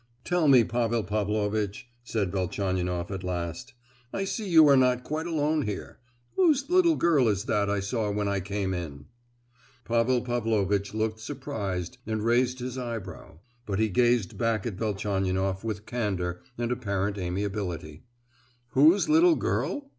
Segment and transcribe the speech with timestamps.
[0.23, 3.75] "Tell me, Pavel Pavlovitch," said Velchaninoff at last,
[4.11, 8.27] "—I see you are not quite alone here,—whose little girl is that I saw when
[8.27, 9.05] I came in?"
[9.85, 15.85] Pavel Pavlovitch looked surprised and raised his eyebrow; but he gazed back at Velchaninoff with
[15.85, 18.01] candour and apparent amiability:
[18.69, 19.87] "Whose little girl?